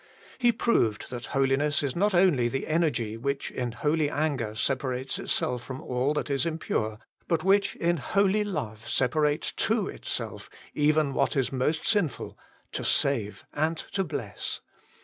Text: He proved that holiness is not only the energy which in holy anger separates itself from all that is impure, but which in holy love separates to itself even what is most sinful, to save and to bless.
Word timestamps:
He 0.39 0.51
proved 0.51 1.11
that 1.11 1.27
holiness 1.27 1.83
is 1.83 1.95
not 1.95 2.15
only 2.15 2.47
the 2.47 2.65
energy 2.65 3.17
which 3.17 3.51
in 3.51 3.71
holy 3.71 4.09
anger 4.09 4.55
separates 4.55 5.19
itself 5.19 5.61
from 5.63 5.79
all 5.79 6.15
that 6.15 6.31
is 6.31 6.43
impure, 6.43 6.97
but 7.27 7.43
which 7.43 7.75
in 7.75 7.97
holy 7.97 8.43
love 8.43 8.89
separates 8.89 9.51
to 9.51 9.87
itself 9.89 10.49
even 10.73 11.13
what 11.13 11.35
is 11.35 11.51
most 11.51 11.85
sinful, 11.85 12.35
to 12.71 12.83
save 12.83 13.45
and 13.53 13.77
to 13.91 14.03
bless. 14.03 14.61